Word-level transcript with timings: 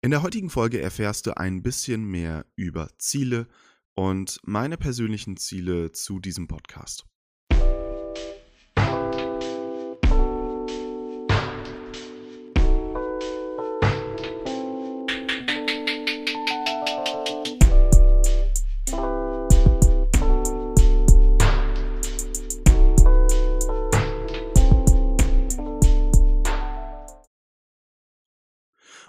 In 0.00 0.12
der 0.12 0.22
heutigen 0.22 0.48
Folge 0.48 0.80
erfährst 0.80 1.26
du 1.26 1.36
ein 1.36 1.60
bisschen 1.60 2.04
mehr 2.04 2.46
über 2.54 2.88
Ziele 2.98 3.48
und 3.94 4.38
meine 4.44 4.76
persönlichen 4.76 5.36
Ziele 5.36 5.90
zu 5.90 6.20
diesem 6.20 6.46
Podcast. 6.46 7.04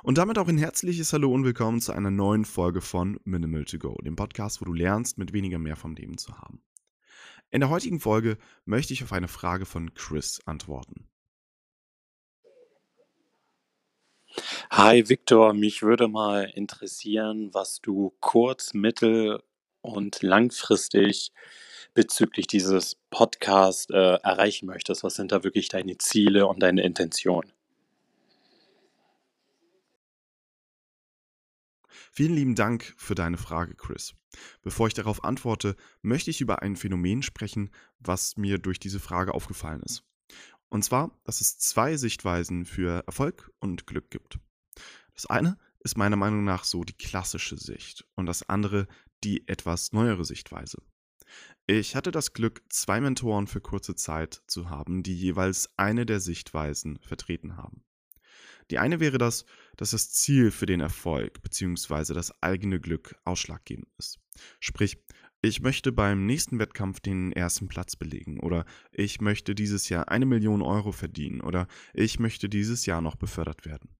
Und 0.09 0.17
damit 0.17 0.39
auch 0.39 0.47
ein 0.47 0.57
herzliches 0.57 1.13
Hallo 1.13 1.31
und 1.31 1.43
willkommen 1.43 1.81
zu 1.81 1.91
einer 1.91 2.09
neuen 2.09 2.43
Folge 2.43 2.81
von 2.81 3.19
Minimal 3.25 3.63
to 3.65 3.77
Go, 3.77 3.95
dem 4.03 4.15
Podcast, 4.15 4.59
wo 4.59 4.65
du 4.65 4.73
lernst, 4.73 5.19
mit 5.19 5.33
weniger 5.33 5.59
mehr 5.59 5.75
vom 5.75 5.93
Leben 5.93 6.17
zu 6.17 6.35
haben. 6.35 6.63
In 7.51 7.59
der 7.59 7.69
heutigen 7.69 7.99
Folge 7.99 8.39
möchte 8.65 8.91
ich 8.91 9.03
auf 9.03 9.13
eine 9.13 9.27
Frage 9.27 9.67
von 9.67 9.93
Chris 9.93 10.41
antworten. 10.47 11.07
Hi 14.71 15.07
Victor, 15.07 15.53
mich 15.53 15.83
würde 15.83 16.07
mal 16.07 16.51
interessieren, 16.55 17.53
was 17.53 17.79
du 17.79 18.15
kurz-, 18.19 18.73
mittel- 18.73 19.43
und 19.81 20.23
langfristig 20.23 21.31
bezüglich 21.93 22.47
dieses 22.47 22.95
Podcasts 23.11 23.87
äh, 23.91 24.17
erreichen 24.23 24.65
möchtest. 24.65 25.03
Was 25.03 25.13
sind 25.13 25.31
da 25.31 25.43
wirklich 25.43 25.69
deine 25.69 25.99
Ziele 25.99 26.47
und 26.47 26.63
deine 26.63 26.81
Intentionen? 26.81 27.53
Vielen 32.19 32.35
lieben 32.35 32.55
Dank 32.55 32.93
für 32.97 33.15
deine 33.15 33.37
Frage, 33.37 33.75
Chris. 33.75 34.13
Bevor 34.61 34.87
ich 34.87 34.93
darauf 34.93 35.23
antworte, 35.23 35.77
möchte 36.01 36.29
ich 36.29 36.41
über 36.41 36.61
ein 36.61 36.75
Phänomen 36.75 37.23
sprechen, 37.23 37.71
was 37.97 38.35
mir 38.35 38.57
durch 38.57 38.77
diese 38.77 38.99
Frage 38.99 39.33
aufgefallen 39.33 39.81
ist. 39.83 40.03
Und 40.67 40.83
zwar, 40.83 41.17
dass 41.23 41.39
es 41.39 41.57
zwei 41.59 41.95
Sichtweisen 41.95 42.65
für 42.65 43.05
Erfolg 43.07 43.53
und 43.59 43.87
Glück 43.87 44.11
gibt. 44.11 44.37
Das 45.13 45.27
eine 45.27 45.57
ist 45.79 45.97
meiner 45.97 46.17
Meinung 46.17 46.43
nach 46.43 46.65
so 46.65 46.83
die 46.83 46.97
klassische 46.97 47.55
Sicht 47.55 48.05
und 48.15 48.25
das 48.25 48.49
andere 48.49 48.87
die 49.23 49.47
etwas 49.47 49.93
neuere 49.93 50.25
Sichtweise. 50.25 50.79
Ich 51.67 51.95
hatte 51.95 52.11
das 52.11 52.33
Glück, 52.33 52.63
zwei 52.67 52.99
Mentoren 52.99 53.47
für 53.47 53.61
kurze 53.61 53.95
Zeit 53.95 54.41
zu 54.45 54.69
haben, 54.69 55.03
die 55.03 55.15
jeweils 55.15 55.69
eine 55.77 56.05
der 56.05 56.19
Sichtweisen 56.19 56.99
vertreten 56.99 57.55
haben. 57.55 57.85
Die 58.71 58.79
eine 58.79 58.99
wäre 58.99 59.17
das, 59.17 59.45
dass 59.77 59.91
das 59.91 60.11
Ziel 60.11 60.51
für 60.51 60.65
den 60.65 60.79
Erfolg 60.79 61.41
bzw. 61.41 62.13
das 62.13 62.41
eigene 62.41 62.79
Glück 62.79 63.15
ausschlaggebend 63.25 63.87
ist. 63.97 64.19
Sprich, 64.59 64.97
ich 65.41 65.61
möchte 65.61 65.91
beim 65.91 66.25
nächsten 66.25 66.59
Wettkampf 66.59 66.99
den 66.99 67.31
ersten 67.31 67.69
Platz 67.69 67.95
belegen 67.95 68.39
oder 68.41 68.65
ich 68.91 69.21
möchte 69.21 69.55
dieses 69.55 69.87
Jahr 69.87 70.09
eine 70.09 70.25
Million 70.25 70.61
Euro 70.61 70.91
verdienen 70.91 71.39
oder 71.41 71.67
ich 71.93 72.19
möchte 72.19 72.49
dieses 72.49 72.85
Jahr 72.85 73.01
noch 73.01 73.15
befördert 73.15 73.65
werden. 73.65 73.95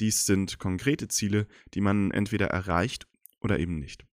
Dies 0.00 0.24
sind 0.24 0.58
konkrete 0.58 1.08
Ziele, 1.08 1.46
die 1.74 1.82
man 1.82 2.10
entweder 2.10 2.46
erreicht 2.46 3.06
oder 3.40 3.58
eben 3.58 3.78
nicht. 3.78 4.06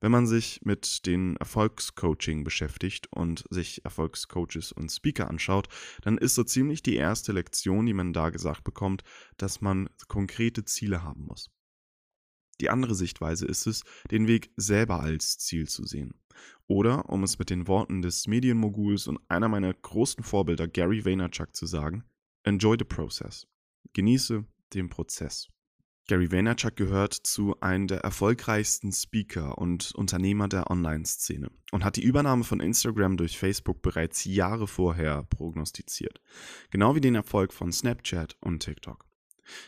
Wenn 0.00 0.12
man 0.12 0.26
sich 0.26 0.60
mit 0.64 1.06
den 1.06 1.36
Erfolgscoaching 1.36 2.44
beschäftigt 2.44 3.08
und 3.10 3.44
sich 3.50 3.84
Erfolgscoaches 3.84 4.72
und 4.72 4.90
Speaker 4.90 5.28
anschaut, 5.28 5.68
dann 6.02 6.18
ist 6.18 6.34
so 6.34 6.44
ziemlich 6.44 6.82
die 6.82 6.96
erste 6.96 7.32
Lektion, 7.32 7.86
die 7.86 7.94
man 7.94 8.12
da 8.12 8.30
gesagt 8.30 8.64
bekommt, 8.64 9.02
dass 9.36 9.60
man 9.60 9.88
konkrete 10.08 10.64
Ziele 10.64 11.02
haben 11.02 11.24
muss. 11.24 11.50
Die 12.60 12.70
andere 12.70 12.94
Sichtweise 12.94 13.46
ist 13.46 13.66
es, 13.66 13.82
den 14.10 14.28
Weg 14.28 14.52
selber 14.56 15.00
als 15.00 15.38
Ziel 15.38 15.68
zu 15.68 15.84
sehen. 15.84 16.14
Oder, 16.66 17.08
um 17.08 17.22
es 17.22 17.38
mit 17.38 17.50
den 17.50 17.66
Worten 17.66 18.02
des 18.02 18.26
Medienmoguls 18.26 19.06
und 19.06 19.18
einer 19.28 19.48
meiner 19.48 19.72
großen 19.74 20.22
Vorbilder 20.22 20.68
Gary 20.68 21.04
Vaynerchuk 21.04 21.54
zu 21.54 21.66
sagen, 21.66 22.04
enjoy 22.44 22.76
the 22.78 22.84
process. 22.84 23.46
Genieße 23.92 24.44
den 24.72 24.88
Prozess. 24.88 25.48
Gary 26.06 26.30
Vaynerchuk 26.30 26.76
gehört 26.76 27.14
zu 27.14 27.58
einem 27.60 27.86
der 27.86 28.00
erfolgreichsten 28.00 28.92
Speaker 28.92 29.56
und 29.56 29.94
Unternehmer 29.94 30.48
der 30.48 30.70
Online-Szene 30.70 31.50
und 31.72 31.82
hat 31.82 31.96
die 31.96 32.02
Übernahme 32.02 32.44
von 32.44 32.60
Instagram 32.60 33.16
durch 33.16 33.38
Facebook 33.38 33.80
bereits 33.80 34.24
Jahre 34.26 34.66
vorher 34.66 35.22
prognostiziert. 35.22 36.20
Genau 36.70 36.94
wie 36.94 37.00
den 37.00 37.14
Erfolg 37.14 37.54
von 37.54 37.72
Snapchat 37.72 38.36
und 38.40 38.62
TikTok. 38.62 39.06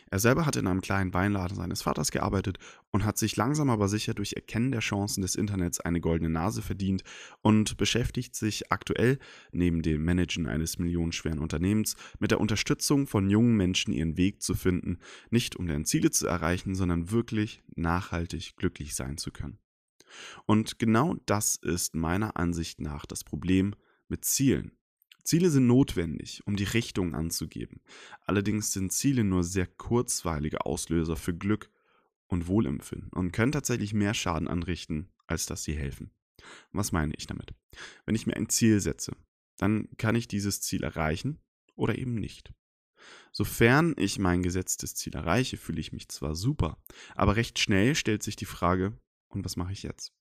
Er 0.09 0.19
selber 0.19 0.45
hat 0.45 0.55
in 0.55 0.67
einem 0.67 0.81
kleinen 0.81 1.13
Weinladen 1.13 1.55
seines 1.55 1.81
Vaters 1.81 2.11
gearbeitet 2.11 2.57
und 2.91 3.05
hat 3.05 3.17
sich 3.17 3.35
langsam 3.35 3.69
aber 3.69 3.87
sicher 3.87 4.13
durch 4.13 4.33
Erkennen 4.33 4.71
der 4.71 4.81
Chancen 4.81 5.21
des 5.21 5.35
Internets 5.35 5.79
eine 5.79 6.01
goldene 6.01 6.29
Nase 6.29 6.61
verdient 6.61 7.03
und 7.41 7.77
beschäftigt 7.77 8.35
sich 8.35 8.71
aktuell 8.71 9.19
neben 9.51 9.81
dem 9.81 10.03
Managen 10.03 10.47
eines 10.47 10.79
millionenschweren 10.79 11.39
Unternehmens 11.39 11.95
mit 12.19 12.31
der 12.31 12.39
Unterstützung 12.39 13.07
von 13.07 13.29
jungen 13.29 13.55
Menschen 13.55 13.93
ihren 13.93 14.17
Weg 14.17 14.41
zu 14.41 14.55
finden, 14.55 14.99
nicht 15.29 15.55
um 15.55 15.67
deren 15.67 15.85
Ziele 15.85 16.11
zu 16.11 16.27
erreichen, 16.27 16.75
sondern 16.75 17.11
wirklich 17.11 17.63
nachhaltig 17.75 18.55
glücklich 18.57 18.95
sein 18.95 19.17
zu 19.17 19.31
können. 19.31 19.59
Und 20.45 20.79
genau 20.79 21.15
das 21.25 21.55
ist 21.55 21.95
meiner 21.95 22.37
Ansicht 22.37 22.79
nach 22.79 23.05
das 23.05 23.23
Problem 23.23 23.75
mit 24.07 24.25
Zielen. 24.25 24.71
Ziele 25.27 25.49
sind 25.49 25.67
notwendig, 25.67 26.41
um 26.45 26.55
die 26.55 26.63
Richtung 26.63 27.13
anzugeben. 27.13 27.81
Allerdings 28.21 28.71
sind 28.71 28.93
Ziele 28.93 29.25
nur 29.25 29.43
sehr 29.43 29.67
kurzweilige 29.67 30.65
Auslöser 30.65 31.17
für 31.17 31.35
Glück 31.35 31.69
und 32.27 32.47
Wohlempfinden 32.47 33.09
und 33.11 33.33
können 33.33 33.51
tatsächlich 33.51 33.93
mehr 33.93 34.13
Schaden 34.13 34.47
anrichten, 34.47 35.09
als 35.25 35.45
dass 35.45 35.65
sie 35.65 35.73
helfen. 35.75 36.11
Was 36.71 36.93
meine 36.93 37.13
ich 37.17 37.27
damit? 37.27 37.53
Wenn 38.05 38.15
ich 38.15 38.25
mir 38.25 38.37
ein 38.37 38.47
Ziel 38.47 38.79
setze, 38.79 39.17
dann 39.57 39.89
kann 39.97 40.15
ich 40.15 40.29
dieses 40.29 40.61
Ziel 40.61 40.83
erreichen 40.83 41.39
oder 41.75 41.97
eben 41.97 42.15
nicht. 42.15 42.53
Sofern 43.33 43.95
ich 43.97 44.19
mein 44.19 44.43
gesetztes 44.43 44.95
Ziel 44.95 45.13
erreiche, 45.13 45.57
fühle 45.57 45.81
ich 45.81 45.91
mich 45.91 46.07
zwar 46.07 46.35
super, 46.35 46.81
aber 47.15 47.35
recht 47.35 47.59
schnell 47.59 47.95
stellt 47.95 48.23
sich 48.23 48.37
die 48.37 48.45
Frage, 48.45 48.97
und 49.27 49.43
was 49.43 49.57
mache 49.57 49.73
ich 49.73 49.83
jetzt? 49.83 50.13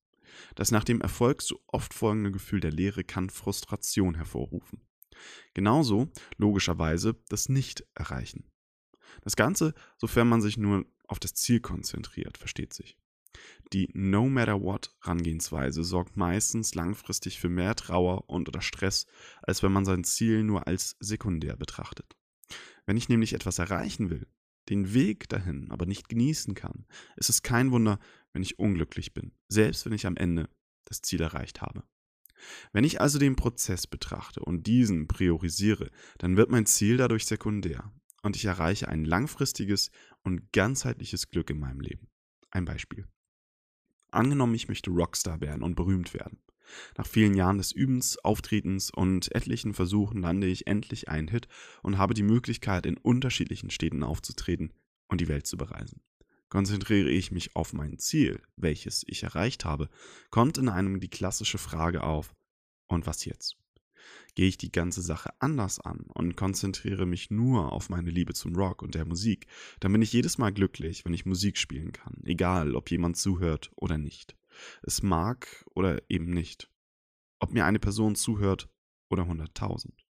Das 0.56 0.72
nach 0.72 0.82
dem 0.82 1.00
Erfolg 1.00 1.42
so 1.42 1.62
oft 1.68 1.94
folgende 1.94 2.32
Gefühl 2.32 2.58
der 2.58 2.72
Leere 2.72 3.04
kann 3.04 3.30
Frustration 3.30 4.16
hervorrufen. 4.16 4.80
Genauso, 5.54 6.08
logischerweise, 6.36 7.16
das 7.28 7.48
Nicht-Erreichen. 7.48 8.50
Das 9.22 9.36
Ganze, 9.36 9.74
sofern 9.96 10.28
man 10.28 10.40
sich 10.40 10.56
nur 10.56 10.84
auf 11.08 11.18
das 11.18 11.34
Ziel 11.34 11.60
konzentriert, 11.60 12.38
versteht 12.38 12.72
sich. 12.72 12.98
Die 13.72 13.90
No 13.92 14.28
Matter 14.28 14.62
What 14.62 14.94
Herangehensweise 15.02 15.84
sorgt 15.84 16.16
meistens 16.16 16.74
langfristig 16.74 17.38
für 17.38 17.48
mehr 17.48 17.74
Trauer 17.74 18.28
und 18.28 18.48
oder 18.48 18.62
Stress, 18.62 19.06
als 19.42 19.62
wenn 19.62 19.72
man 19.72 19.84
sein 19.84 20.04
Ziel 20.04 20.42
nur 20.42 20.66
als 20.66 20.96
sekundär 21.00 21.56
betrachtet. 21.56 22.16
Wenn 22.86 22.96
ich 22.96 23.08
nämlich 23.08 23.32
etwas 23.32 23.58
erreichen 23.58 24.10
will, 24.10 24.26
den 24.68 24.94
Weg 24.94 25.28
dahin 25.28 25.70
aber 25.70 25.86
nicht 25.86 26.08
genießen 26.08 26.54
kann, 26.54 26.86
ist 27.16 27.28
es 27.28 27.42
kein 27.42 27.72
Wunder, 27.72 27.98
wenn 28.32 28.42
ich 28.42 28.58
unglücklich 28.58 29.14
bin, 29.14 29.32
selbst 29.48 29.84
wenn 29.84 29.92
ich 29.92 30.06
am 30.06 30.16
Ende 30.16 30.48
das 30.84 31.02
Ziel 31.02 31.20
erreicht 31.20 31.60
habe. 31.62 31.84
Wenn 32.72 32.84
ich 32.84 33.00
also 33.00 33.18
den 33.18 33.36
Prozess 33.36 33.86
betrachte 33.86 34.40
und 34.40 34.66
diesen 34.66 35.08
priorisiere, 35.08 35.90
dann 36.18 36.36
wird 36.36 36.50
mein 36.50 36.66
Ziel 36.66 36.96
dadurch 36.96 37.26
sekundär 37.26 37.92
und 38.22 38.36
ich 38.36 38.44
erreiche 38.44 38.88
ein 38.88 39.04
langfristiges 39.04 39.90
und 40.22 40.52
ganzheitliches 40.52 41.28
Glück 41.30 41.50
in 41.50 41.58
meinem 41.58 41.80
Leben. 41.80 42.08
Ein 42.50 42.64
Beispiel. 42.64 43.06
Angenommen, 44.10 44.54
ich 44.54 44.68
möchte 44.68 44.90
Rockstar 44.90 45.40
werden 45.40 45.62
und 45.62 45.74
berühmt 45.74 46.14
werden. 46.14 46.38
Nach 46.96 47.06
vielen 47.06 47.34
Jahren 47.34 47.58
des 47.58 47.72
Übens, 47.72 48.18
Auftretens 48.18 48.90
und 48.90 49.32
etlichen 49.34 49.74
Versuchen 49.74 50.20
lande 50.22 50.46
ich 50.46 50.66
endlich 50.66 51.08
einen 51.08 51.28
Hit 51.28 51.48
und 51.82 51.98
habe 51.98 52.14
die 52.14 52.22
Möglichkeit, 52.22 52.86
in 52.86 52.96
unterschiedlichen 52.96 53.70
Städten 53.70 54.02
aufzutreten 54.02 54.72
und 55.08 55.20
die 55.20 55.28
Welt 55.28 55.46
zu 55.46 55.56
bereisen. 55.56 56.00
Konzentriere 56.48 57.10
ich 57.10 57.32
mich 57.32 57.56
auf 57.56 57.72
mein 57.72 57.98
Ziel, 57.98 58.40
welches 58.56 59.02
ich 59.06 59.24
erreicht 59.24 59.64
habe, 59.64 59.88
kommt 60.30 60.58
in 60.58 60.68
einem 60.68 61.00
die 61.00 61.10
klassische 61.10 61.58
Frage 61.58 62.04
auf, 62.04 62.34
und 62.88 63.06
was 63.06 63.24
jetzt? 63.24 63.56
Gehe 64.36 64.48
ich 64.48 64.58
die 64.58 64.70
ganze 64.70 65.02
Sache 65.02 65.30
anders 65.40 65.80
an 65.80 66.06
und 66.14 66.36
konzentriere 66.36 67.06
mich 67.06 67.30
nur 67.30 67.72
auf 67.72 67.88
meine 67.88 68.10
Liebe 68.10 68.34
zum 68.34 68.54
Rock 68.54 68.82
und 68.82 68.94
der 68.94 69.04
Musik, 69.04 69.46
dann 69.80 69.92
bin 69.92 70.02
ich 70.02 70.12
jedes 70.12 70.38
Mal 70.38 70.52
glücklich, 70.52 71.04
wenn 71.04 71.14
ich 71.14 71.26
Musik 71.26 71.58
spielen 71.58 71.92
kann, 71.92 72.20
egal 72.24 72.76
ob 72.76 72.90
jemand 72.90 73.16
zuhört 73.16 73.72
oder 73.74 73.98
nicht. 73.98 74.36
Es 74.82 75.02
mag 75.02 75.64
oder 75.74 76.00
eben 76.08 76.30
nicht. 76.30 76.70
Ob 77.40 77.52
mir 77.52 77.64
eine 77.64 77.78
Person 77.78 78.14
zuhört 78.14 78.68
oder 79.10 79.26
hunderttausend. 79.26 80.06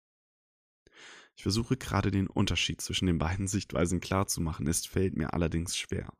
Ich 1.35 1.43
versuche 1.43 1.77
gerade 1.77 2.11
den 2.11 2.27
Unterschied 2.27 2.81
zwischen 2.81 3.07
den 3.07 3.17
beiden 3.17 3.47
Sichtweisen 3.47 3.99
klarzumachen, 3.99 4.67
es 4.67 4.85
fällt 4.85 5.15
mir 5.15 5.33
allerdings 5.33 5.77
schwer. 5.77 6.11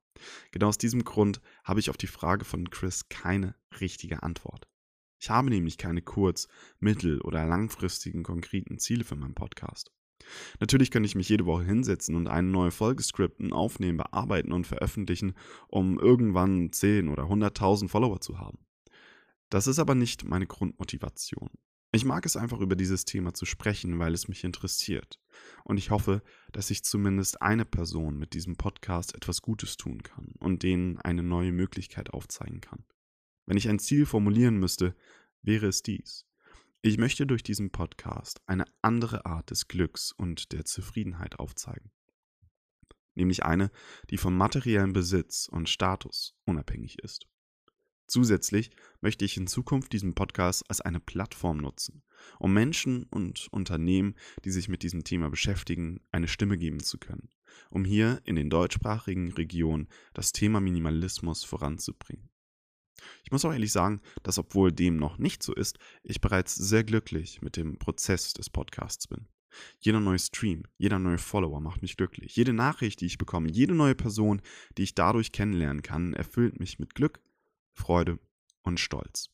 Genau 0.52 0.68
aus 0.68 0.78
diesem 0.78 1.04
Grund 1.04 1.42
habe 1.64 1.80
ich 1.80 1.90
auf 1.90 1.98
die 1.98 2.08
Frage 2.08 2.46
von 2.46 2.70
Chris 2.70 3.10
keine 3.10 3.56
richtige 3.80 4.24
Antwort. 4.24 4.68
Ich 5.20 5.30
habe 5.30 5.50
nämlich 5.50 5.78
keine 5.78 6.02
kurz-, 6.02 6.48
mittel- 6.80 7.22
oder 7.22 7.46
langfristigen 7.46 8.24
konkreten 8.24 8.78
Ziele 8.80 9.04
für 9.04 9.16
meinen 9.16 9.36
Podcast. 9.36 9.92
Natürlich 10.60 10.92
könnte 10.92 11.08
ich 11.08 11.16
mich 11.16 11.30
jede 11.30 11.46
Woche 11.46 11.64
hinsetzen 11.64 12.16
und 12.16 12.28
eine 12.28 12.48
neue 12.48 12.72
Folge 12.72 13.04
skripten, 13.04 13.54
aufnehmen, 13.54 13.98
bearbeiten 13.98 14.52
und 14.52 14.66
veröffentlichen, 14.66 15.34
um 15.68 16.00
irgendwann 16.00 16.72
10 16.72 17.10
oder 17.10 17.24
100.000 17.24 17.90
Follower 17.90 18.22
zu 18.22 18.40
haben. 18.40 18.60
Das 19.50 19.68
ist 19.68 19.80
aber 19.80 19.96
nicht 19.96 20.24
meine 20.24 20.48
Grundmotivation. 20.48 21.50
Ich 21.96 22.04
mag 22.04 22.26
es 22.26 22.36
einfach 22.36 22.60
über 22.60 22.76
dieses 22.76 23.06
Thema 23.06 23.34
zu 23.34 23.46
sprechen, 23.46 24.00
weil 24.00 24.14
es 24.14 24.28
mich 24.28 24.44
interessiert. 24.44 25.18
Und 25.64 25.78
ich 25.78 25.92
hoffe, 25.92 26.22
dass 26.52 26.70
ich 26.70 26.84
zumindest 26.84 27.42
eine 27.42 27.64
Person 27.64 28.20
mit 28.20 28.34
diesem 28.34 28.58
Podcast 28.58 29.16
etwas 29.16 29.42
Gutes 29.42 29.78
tun 29.78 30.04
kann 30.04 30.34
und 30.40 30.64
denen 30.64 31.00
eine 31.00 31.24
neue 31.24 31.54
Möglichkeit 31.54 32.10
aufzeigen 32.10 32.60
kann. 32.60 32.84
Wenn 33.46 33.56
ich 33.56 33.70
ein 33.70 33.80
Ziel 33.80 34.06
formulieren 34.06 34.58
müsste, 34.58 34.94
wäre 35.42 35.68
es 35.68 35.84
dies. 35.84 36.26
Ich 36.82 36.98
möchte 36.98 37.26
durch 37.26 37.44
diesen 37.44 37.72
Podcast 37.72 38.42
eine 38.46 38.66
andere 38.82 39.26
Art 39.26 39.50
des 39.50 39.70
Glücks 39.70 40.12
und 40.12 40.52
der 40.52 40.66
Zufriedenheit 40.66 41.40
aufzeigen. 41.40 41.92
Nämlich 43.14 43.46
eine, 43.46 43.72
die 44.10 44.18
vom 44.18 44.36
materiellen 44.36 44.92
Besitz 44.92 45.48
und 45.48 45.70
Status 45.70 46.36
unabhängig 46.44 47.00
ist. 47.00 47.26
Zusätzlich 48.08 48.70
möchte 49.02 49.26
ich 49.26 49.36
in 49.38 49.48
Zukunft 49.48 49.92
diesen 49.94 50.14
Podcast 50.14 50.64
als 50.70 50.82
eine 50.82 51.00
Plattform 51.00 51.58
nutzen, 51.58 52.04
um 52.40 52.54
Menschen 52.54 53.04
und 53.04 53.48
Unternehmen, 53.52 54.16
die 54.44 54.52
sich 54.52 54.70
mit 54.70 54.84
diesem 54.84 55.04
Thema 55.04 55.30
beschäftigen, 55.30 56.02
eine 56.12 56.28
Stimme 56.28 56.58
geben 56.58 56.82
zu 56.82 57.00
können, 57.00 57.30
um 57.70 57.84
hier 57.84 58.22
in 58.24 58.36
den 58.36 58.50
deutschsprachigen 58.50 59.32
Regionen 59.34 59.88
das 60.14 60.32
Thema 60.32 60.62
Minimalismus 60.62 61.44
voranzubringen. 61.44 62.30
Ich 63.24 63.32
muss 63.32 63.44
auch 63.44 63.52
ehrlich 63.52 63.72
sagen, 63.72 64.02
dass 64.24 64.38
obwohl 64.38 64.72
dem 64.72 64.98
noch 64.98 65.18
nicht 65.18 65.44
so 65.44 65.54
ist, 65.54 65.80
ich 66.04 66.22
bereits 66.22 66.56
sehr 66.56 66.84
glücklich 66.84 67.42
mit 67.42 67.58
dem 67.58 67.78
Prozess 67.78 68.34
des 68.34 68.50
Podcasts 68.50 69.08
bin. 69.08 69.28
Jeder 69.80 70.00
neue 70.00 70.20
Stream, 70.20 70.64
jeder 70.78 71.00
neue 71.00 71.18
Follower 71.18 71.62
macht 71.62 71.82
mich 71.82 71.98
glücklich. 71.98 72.36
Jede 72.36 72.54
Nachricht, 72.54 73.02
die 73.02 73.06
ich 73.06 73.18
bekomme, 73.18 73.50
jede 73.50 73.74
neue 73.74 73.96
Person, 73.96 74.42
die 74.78 74.84
ich 74.84 74.96
dadurch 74.96 75.32
kennenlernen 75.32 75.82
kann, 75.82 76.14
erfüllt 76.14 76.60
mich 76.60 76.78
mit 76.78 76.94
Glück 76.94 77.22
Freude 77.76 78.20
und 78.64 78.80
Stolz. 78.80 79.30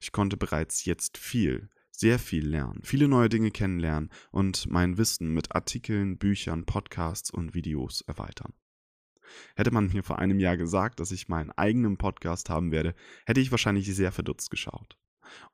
Ich 0.00 0.12
konnte 0.12 0.36
bereits 0.36 0.84
jetzt 0.84 1.18
viel, 1.18 1.68
sehr 1.90 2.18
viel 2.18 2.46
lernen, 2.46 2.80
viele 2.82 3.08
neue 3.08 3.28
Dinge 3.28 3.50
kennenlernen 3.50 4.10
und 4.30 4.66
mein 4.70 4.96
Wissen 4.96 5.34
mit 5.34 5.54
Artikeln, 5.54 6.16
Büchern, 6.16 6.64
Podcasts 6.64 7.30
und 7.30 7.54
Videos 7.54 8.00
erweitern. 8.02 8.54
Hätte 9.56 9.70
man 9.70 9.88
mir 9.88 10.02
vor 10.02 10.18
einem 10.18 10.40
Jahr 10.40 10.56
gesagt, 10.56 11.00
dass 11.00 11.10
ich 11.10 11.28
meinen 11.28 11.50
eigenen 11.52 11.96
Podcast 11.96 12.50
haben 12.50 12.70
werde, 12.70 12.94
hätte 13.26 13.40
ich 13.40 13.50
wahrscheinlich 13.50 13.94
sehr 13.94 14.12
verdutzt 14.12 14.50
geschaut. 14.50 14.98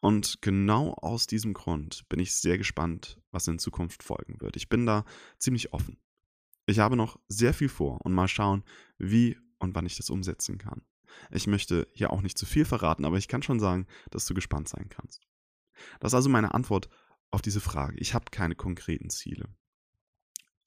Und 0.00 0.42
genau 0.42 0.94
aus 0.94 1.26
diesem 1.26 1.54
Grund 1.54 2.08
bin 2.08 2.18
ich 2.18 2.34
sehr 2.34 2.58
gespannt, 2.58 3.20
was 3.30 3.46
in 3.46 3.58
Zukunft 3.58 4.02
folgen 4.02 4.40
wird. 4.40 4.56
Ich 4.56 4.68
bin 4.68 4.86
da 4.86 5.04
ziemlich 5.38 5.72
offen. 5.72 5.98
Ich 6.66 6.80
habe 6.80 6.96
noch 6.96 7.18
sehr 7.28 7.54
viel 7.54 7.68
vor 7.68 8.04
und 8.04 8.12
mal 8.12 8.28
schauen, 8.28 8.64
wie 8.98 9.38
und 9.58 9.74
wann 9.74 9.86
ich 9.86 9.96
das 9.96 10.10
umsetzen 10.10 10.58
kann. 10.58 10.82
Ich 11.30 11.46
möchte 11.46 11.88
hier 11.92 12.10
auch 12.10 12.22
nicht 12.22 12.38
zu 12.38 12.46
viel 12.46 12.64
verraten, 12.64 13.04
aber 13.04 13.16
ich 13.16 13.28
kann 13.28 13.42
schon 13.42 13.60
sagen, 13.60 13.86
dass 14.10 14.26
du 14.26 14.34
gespannt 14.34 14.68
sein 14.68 14.88
kannst. 14.88 15.26
Das 16.00 16.10
ist 16.10 16.14
also 16.14 16.28
meine 16.28 16.54
Antwort 16.54 16.88
auf 17.30 17.42
diese 17.42 17.60
Frage. 17.60 17.98
Ich 17.98 18.14
habe 18.14 18.26
keine 18.30 18.54
konkreten 18.54 19.10
Ziele. 19.10 19.48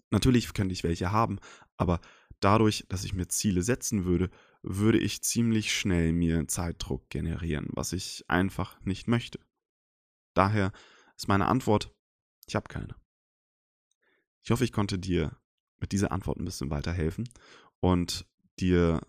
Natürlich 0.10 0.54
könnte 0.54 0.74
ich 0.74 0.84
welche 0.84 1.12
haben, 1.12 1.40
aber 1.78 2.02
dadurch, 2.40 2.86
dass 2.90 3.04
ich 3.04 3.14
mir 3.14 3.28
Ziele 3.28 3.64
setzen 3.64 4.06
würde, 4.06 4.30
würde 4.62 5.00
ich 5.00 5.24
ziemlich 5.24 5.74
schnell 5.74 6.12
mir 6.14 6.48
Zeitdruck 6.48 7.10
generieren, 7.10 7.68
was 7.72 7.94
ich 7.94 8.26
einfach 8.28 8.80
nicht 8.82 9.08
möchte. 9.08 9.40
Daher 10.34 10.72
ist 11.16 11.28
meine 11.28 11.48
Antwort, 11.48 11.94
ich 12.46 12.56
habe 12.56 12.68
keine. 12.68 12.96
Ich 14.44 14.52
hoffe, 14.52 14.64
ich 14.64 14.74
konnte 14.74 15.00
dir 15.00 15.38
mit 15.80 15.92
dieser 15.92 16.12
Antwort 16.12 16.40
ein 16.40 16.46
bisschen 16.46 16.70
weiterhelfen 16.70 17.30
und 17.80 18.26
dir 18.60 19.02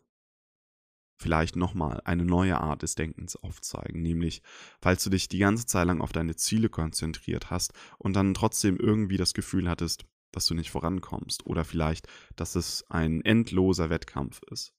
vielleicht 1.22 1.56
nochmal 1.56 2.02
eine 2.04 2.24
neue 2.24 2.60
Art 2.60 2.82
des 2.82 2.94
Denkens 2.94 3.36
aufzeigen. 3.36 4.02
Nämlich, 4.02 4.42
falls 4.80 5.02
du 5.04 5.10
dich 5.10 5.28
die 5.28 5.38
ganze 5.38 5.64
Zeit 5.66 5.86
lang 5.86 6.00
auf 6.00 6.12
deine 6.12 6.36
Ziele 6.36 6.68
konzentriert 6.68 7.50
hast 7.50 7.72
und 7.98 8.14
dann 8.14 8.34
trotzdem 8.34 8.76
irgendwie 8.76 9.16
das 9.16 9.32
Gefühl 9.32 9.68
hattest, 9.68 10.04
dass 10.32 10.46
du 10.46 10.54
nicht 10.54 10.70
vorankommst 10.70 11.46
oder 11.46 11.64
vielleicht, 11.64 12.08
dass 12.36 12.56
es 12.56 12.84
ein 12.90 13.22
endloser 13.24 13.90
Wettkampf 13.90 14.40
ist, 14.50 14.74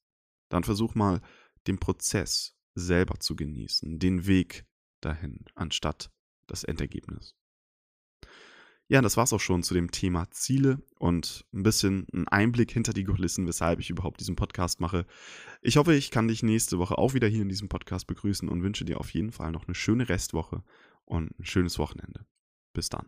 dann 0.50 0.64
versuch 0.64 0.96
mal 0.96 1.22
den 1.68 1.80
Prozess 1.80 2.56
selber 2.76 3.20
zu 3.20 3.36
genießen, 3.36 4.00
den 4.00 4.26
Weg 4.26 4.66
dahin, 5.02 5.46
anstatt 5.56 6.12
das 6.48 6.64
Endergebnis. 6.64 7.36
Ja, 8.94 9.02
das 9.02 9.18
war's 9.18 9.34
auch 9.34 9.40
schon 9.40 9.64
zu 9.64 9.74
dem 9.74 9.90
Thema 9.90 10.30
Ziele 10.30 10.78
und 11.00 11.48
ein 11.52 11.64
bisschen 11.64 12.06
ein 12.14 12.28
Einblick 12.28 12.72
hinter 12.72 12.94
die 12.94 13.06
Kulissen, 13.06 13.48
weshalb 13.48 13.80
ich 13.80 13.90
überhaupt 13.90 14.20
diesen 14.20 14.36
Podcast 14.36 14.80
mache. 14.80 15.08
Ich 15.64 15.78
hoffe, 15.78 15.96
ich 15.96 16.12
kann 16.12 16.28
dich 16.28 16.44
nächste 16.44 16.78
Woche 16.78 17.00
auch 17.00 17.16
wieder 17.16 17.28
hier 17.28 17.42
in 17.42 17.50
diesem 17.50 17.70
Podcast 17.70 18.06
begrüßen 18.06 18.48
und 18.48 18.62
wünsche 18.62 18.86
dir 18.86 19.00
auf 19.00 19.12
jeden 19.12 19.32
Fall 19.32 19.52
noch 19.52 19.66
eine 19.66 19.74
schöne 19.74 20.10
Restwoche 20.10 20.62
und 21.06 21.32
ein 21.40 21.44
schönes 21.44 21.80
Wochenende. 21.80 22.28
Bis 22.72 22.90
dann. 22.90 23.08